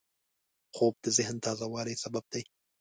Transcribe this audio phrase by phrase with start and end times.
[0.75, 2.43] خوب د ذهن تازه والي سبب دی